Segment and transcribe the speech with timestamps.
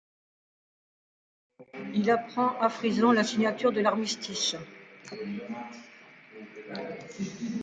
[1.93, 4.55] Il apprend à Frizon la signature de l'armistice.